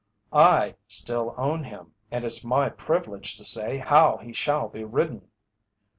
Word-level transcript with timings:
"I 0.33 0.77
still 0.87 1.35
own 1.37 1.63
him, 1.63 1.93
and 2.09 2.25
it's 2.25 2.43
my 2.43 2.69
privilege 2.69 3.37
to 3.37 3.45
say 3.45 3.77
how 3.77 4.17
he 4.17 4.33
shall 4.33 4.67
be 4.67 4.83
ridden." 4.83 5.29